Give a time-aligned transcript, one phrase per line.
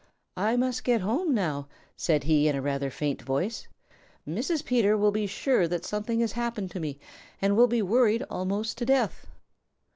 [0.37, 3.67] "I must get home now," said he in a rather faint voice.
[4.27, 4.65] "Mrs.
[4.65, 6.97] Peter will be sure that something has happened to me
[7.39, 9.27] and will be worried almost to death."